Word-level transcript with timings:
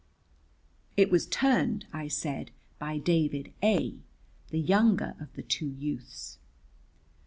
"It 0.97 1.11
was 1.11 1.27
turned," 1.27 1.85
I 1.93 2.07
said, 2.07 2.49
"by 2.79 2.97
David 2.97 3.53
A, 3.61 3.99
the 4.49 4.57
younger 4.59 5.13
of 5.19 5.31
the 5.33 5.43
two 5.43 5.69
youths." 5.73 6.39